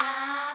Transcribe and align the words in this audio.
I 0.00 0.49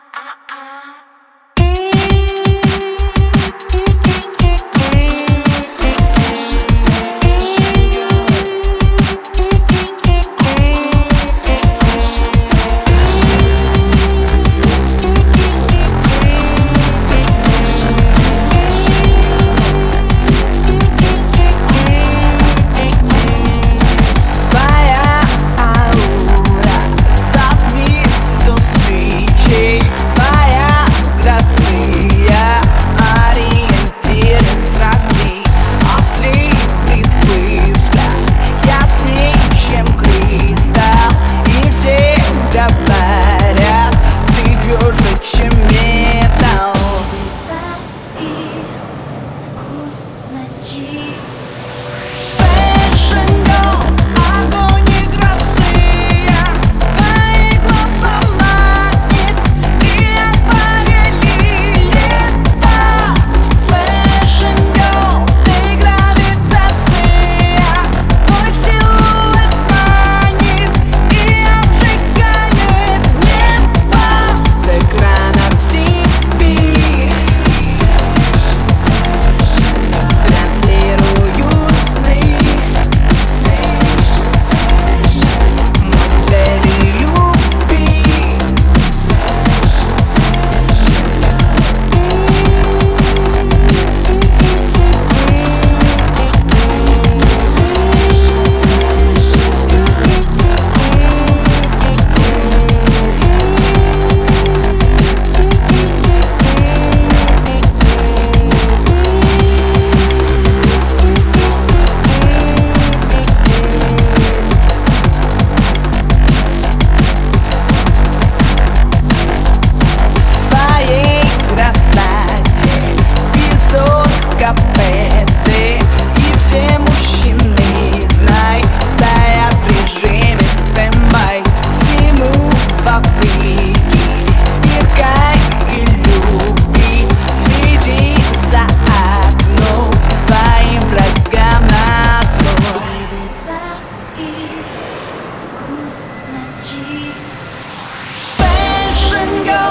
go. 149.25 149.64